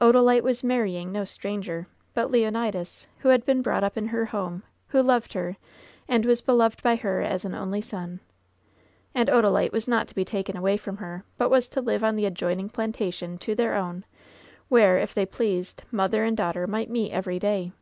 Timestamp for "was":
0.44-0.62, 6.24-6.40, 9.72-9.88, 11.50-11.68